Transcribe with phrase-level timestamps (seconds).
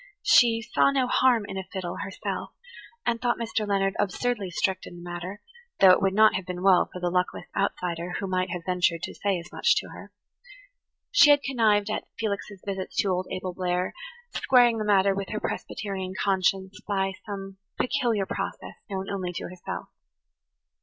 [0.23, 2.53] She "saw no harm in a fiddle," herself,
[3.05, 3.67] and thought Mr.
[3.67, 5.41] Leonard absurdly strict in the matter,
[5.79, 9.03] though it would not have been well for the luckless outsider who might have ventured
[9.03, 10.11] to say as much to her.
[11.11, 13.93] She had connived at Felix's visits to old Abel Blair,
[14.33, 19.89] squaring the matter with her Presbyterian conscience by some peculiar process known only to herself.